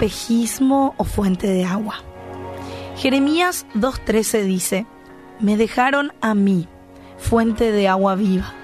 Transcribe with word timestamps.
espejismo 0.00 0.94
o 0.96 1.04
fuente 1.04 1.46
de 1.46 1.66
agua. 1.66 1.96
Jeremías 2.96 3.66
2.13 3.74 4.44
dice, 4.44 4.86
Me 5.40 5.58
dejaron 5.58 6.14
a 6.22 6.34
mí, 6.34 6.68
fuente 7.18 7.70
de 7.70 7.86
agua 7.86 8.14
viva, 8.14 8.54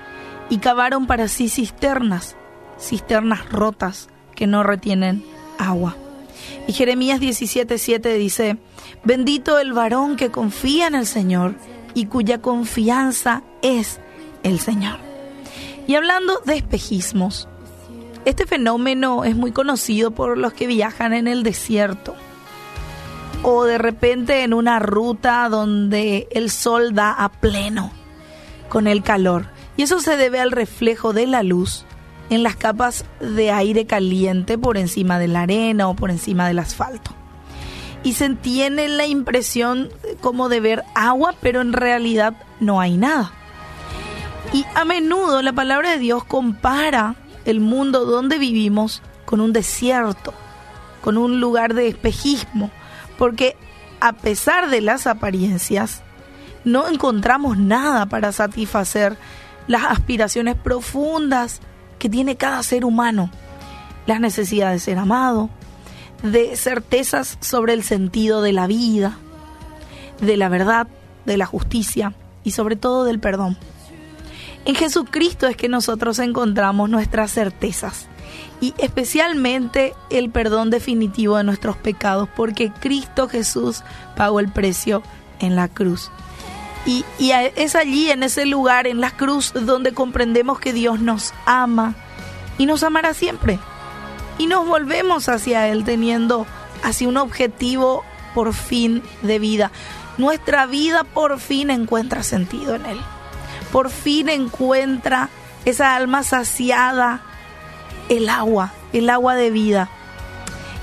y 0.49 0.59
cavaron 0.59 1.07
para 1.07 1.29
sí 1.29 1.51
cisternas, 1.51 2.37
cisternas 2.79 3.51
rotas 3.51 4.09
que 4.35 4.47
no 4.47 4.63
retienen 4.63 5.25
agua. 5.59 5.97
Y 6.67 6.73
Jeremías 6.73 7.21
17:7 7.21 8.17
dice, 8.17 8.57
bendito 9.05 9.59
el 9.59 9.75
varón 9.75 10.17
que 10.17 10.31
confía 10.31 10.87
en 10.87 10.95
el 10.95 11.07
Señor 11.07 11.55
y 11.93 12.07
cuya 12.07 12.41
confianza 12.41 13.43
es 13.61 14.01
el 14.43 14.59
Señor. 14.59 14.99
Y 15.87 15.97
hablando 15.97 16.41
de 16.47 16.57
espejismos, 16.57 17.47
este 18.27 18.45
fenómeno 18.45 19.23
es 19.25 19.37
muy 19.37 19.53
conocido 19.53 20.11
por 20.11 20.37
los 20.37 20.53
que 20.53 20.67
viajan 20.67 21.15
en 21.15 21.29
el 21.29 21.45
desierto 21.45 22.17
o 23.45 23.65
de 23.65 23.79
repente 23.79 24.43
en 24.43 24.53
una 24.53 24.81
ruta 24.81 25.49
donde 25.49 26.27
el 26.33 26.51
sol 26.51 26.93
da 26.93 27.13
a 27.13 27.29
pleno 27.31 27.93
con 28.69 28.89
el 28.89 29.05
calor. 29.05 29.47
Y 29.77 29.83
eso 29.83 30.01
se 30.01 30.17
debe 30.17 30.41
al 30.41 30.51
reflejo 30.51 31.13
de 31.13 31.29
la 31.29 31.45
luz 31.45 31.85
en 32.29 32.43
las 32.43 32.57
capas 32.57 33.05
de 33.21 33.53
aire 33.53 33.87
caliente 33.87 34.59
por 34.59 34.77
encima 34.77 35.21
de 35.21 35.29
la 35.29 35.43
arena 35.43 35.87
o 35.87 35.95
por 35.95 36.11
encima 36.11 36.49
del 36.49 36.59
asfalto. 36.59 37.13
Y 38.03 38.15
se 38.15 38.29
tiene 38.31 38.89
la 38.89 39.07
impresión 39.07 39.89
como 40.21 40.49
de 40.49 40.59
ver 40.59 40.83
agua, 40.97 41.37
pero 41.41 41.61
en 41.61 41.73
realidad 41.73 42.35
no 42.59 42.81
hay 42.81 42.97
nada. 42.97 43.31
Y 44.53 44.65
a 44.75 44.85
menudo 44.85 45.43
la 45.43 45.53
palabra 45.53 45.91
de 45.91 45.99
Dios 45.99 46.25
compara 46.25 47.15
el 47.47 47.61
mundo 47.61 48.05
donde 48.05 48.39
vivimos 48.39 49.03
con 49.25 49.41
un 49.41 49.53
desierto, 49.53 50.35
con 51.03 51.17
un 51.17 51.41
lugar 51.41 51.75
de 51.75 51.89
espejismo, 51.89 52.71
porque 53.17 53.57
a 54.01 54.13
pesar 54.13 54.69
de 54.69 54.81
las 54.81 55.07
apariencias, 55.07 56.03
no 56.65 56.89
encontramos 56.89 57.57
nada 57.57 58.07
para 58.07 58.33
satisfacer 58.33 59.17
las 59.69 59.85
aspiraciones 59.85 60.57
profundas 60.57 61.61
que 61.99 62.09
tiene 62.09 62.37
cada 62.37 62.63
ser 62.63 62.85
humano. 62.85 63.31
Las 64.07 64.21
necesidades 64.21 64.83
de 64.83 64.93
ser 64.93 64.99
amado, 64.99 65.49
de 66.23 66.57
certezas 66.57 67.39
sobre 67.41 67.73
el 67.73 67.83
sentido 67.83 68.43
de 68.43 68.53
la 68.53 68.67
vida, 68.67 69.17
de 70.21 70.37
la 70.37 70.49
verdad, 70.49 70.89
de 71.25 71.37
la 71.37 71.47
justicia 71.47 72.15
y 72.45 72.53
sobre 72.53 72.77
todo 72.77 73.05
del 73.05 73.19
perdón. 73.19 73.57
En 74.67 74.75
Jesucristo 74.75 75.47
es 75.47 75.57
que 75.57 75.69
nosotros 75.69 76.19
encontramos 76.19 76.91
nuestras 76.91 77.31
certezas 77.31 78.09
y 78.61 78.75
especialmente 78.79 79.95
el 80.11 80.29
perdón 80.29 80.71
definitivo 80.71 81.37
de 81.37 81.45
nuestros 81.45 81.77
pecados, 81.77 82.29
porque 82.35 82.73
Cristo 82.73 83.29
Jesús 83.29 83.85
pagó 84.17 84.41
el 84.41 84.51
precio 84.51 85.05
en 85.39 85.55
la 85.55 85.69
cruz. 85.69 86.11
Y, 86.85 87.05
es 87.57 87.77
allí, 87.77 88.11
en 88.11 88.25
ese 88.25 88.45
lugar, 88.45 88.89
en 88.89 89.01
la 89.01 89.13
cruz, 89.13 89.53
donde 89.55 89.93
comprendemos 89.93 90.59
que 90.59 90.73
Dios 90.73 91.01
nos 91.01 91.33
ama 91.45 91.95
y 92.59 92.67
nos 92.67 92.83
amará 92.83 93.15
siempre. 93.15 93.61
Y 94.37 94.47
nos 94.47 94.67
volvemos 94.67 95.29
hacia 95.29 95.69
Él 95.69 95.85
teniendo 95.85 96.45
así 96.83 97.07
un 97.07 97.19
objetivo 97.19 98.05
por 98.35 98.53
fin 98.53 99.03
de 99.23 99.39
vida. 99.39 99.71
Nuestra 100.19 100.67
vida 100.67 101.05
por 101.05 101.39
fin 101.39 101.71
encuentra 101.71 102.25
sentido 102.25 102.75
en 102.75 102.87
Él. 102.87 102.99
Por 103.73 103.91
fin 103.91 104.29
encuentra 104.29 105.29
esa 105.65 105.97
alma 105.97 106.23
saciada, 106.23 107.23
el 108.09 108.29
agua, 108.29 108.73
el 108.93 109.11
agua 109.11 109.35
de 109.35 109.51
vida. 109.51 109.91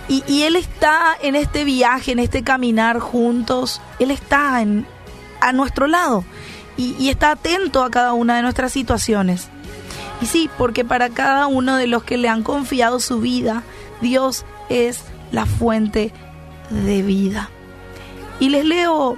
Y, 0.09 0.43
Él 0.43 0.57
está 0.57 1.15
en 1.21 1.35
este 1.35 1.63
viaje, 1.63 2.11
en 2.11 2.19
este 2.19 2.43
caminar 2.43 2.99
juntos. 2.99 3.81
Él 3.99 4.11
está 4.11 4.61
en, 4.61 4.85
a 5.39 5.53
nuestro 5.53 5.87
lado 5.87 6.25
y, 6.77 7.09
está 7.09 7.31
atento 7.31 7.83
a 7.83 7.89
cada 7.89 8.13
una 8.13 8.35
de 8.35 8.41
nuestras 8.41 8.71
situaciones. 8.73 9.47
Y 10.21 10.25
sí, 10.25 10.49
porque 10.57 10.85
para 10.85 11.09
cada 11.09 11.47
uno 11.47 11.77
de 11.77 11.87
los 11.87 12.03
que 12.03 12.17
le 12.17 12.29
han 12.29 12.43
confiado 12.43 12.99
su 12.99 13.19
vida, 13.19 13.63
Dios 14.01 14.45
es 14.69 15.03
la 15.31 15.45
fuente 15.45 16.11
de 16.69 17.01
vida. 17.01 17.49
Y 18.39 18.49
les 18.49 18.65
leo 18.65 19.17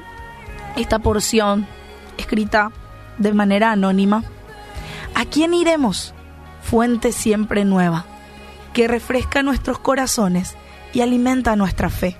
esta 0.76 1.00
porción 1.00 1.68
escrita 2.18 2.72
de 3.18 3.34
manera 3.34 3.72
anónima. 3.72 4.24
¿A 5.14 5.26
quién 5.26 5.54
iremos? 5.54 6.14
Fuente 6.62 7.12
siempre 7.12 7.66
nueva, 7.66 8.06
que 8.74 8.88
refresca 8.88 9.44
nuestros 9.44 9.80
corazones 9.80 10.56
y 10.94 11.02
alimenta 11.02 11.56
nuestra 11.56 11.90
fe. 11.90 12.18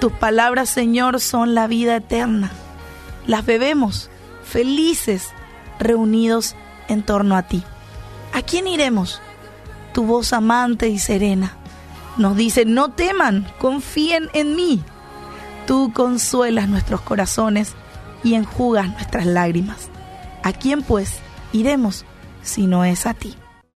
Tus 0.00 0.12
palabras, 0.12 0.68
Señor, 0.68 1.20
son 1.20 1.54
la 1.54 1.66
vida 1.66 1.96
eterna 1.96 2.50
las 3.26 3.44
bebemos 3.44 4.10
felices, 4.44 5.30
reunidos 5.78 6.54
en 6.88 7.02
torno 7.02 7.36
a 7.36 7.42
ti. 7.42 7.62
¿A 8.32 8.42
quién 8.42 8.66
iremos? 8.66 9.20
Tu 9.92 10.04
voz 10.04 10.32
amante 10.32 10.88
y 10.88 10.98
serena 10.98 11.56
nos 12.16 12.36
dice, 12.36 12.64
no 12.64 12.92
teman, 12.92 13.46
confíen 13.58 14.30
en 14.32 14.56
mí. 14.56 14.82
Tú 15.66 15.92
consuelas 15.92 16.68
nuestros 16.68 17.02
corazones 17.02 17.74
y 18.24 18.34
enjugas 18.34 18.88
nuestras 18.88 19.26
lágrimas. 19.26 19.90
¿A 20.46 20.52
quién 20.52 20.84
pues 20.84 21.18
iremos 21.52 22.04
si 22.44 22.68
no 22.68 22.84
es 22.84 23.04
a 23.06 23.14
ti? 23.14 23.34